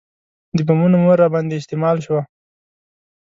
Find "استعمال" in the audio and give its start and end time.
1.59-1.97